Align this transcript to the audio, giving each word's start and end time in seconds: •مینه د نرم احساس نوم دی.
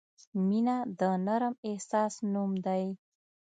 •مینه 0.47 0.77
د 0.99 1.01
نرم 1.25 1.53
احساس 1.69 2.13
نوم 2.31 2.51
دی. 2.65 2.85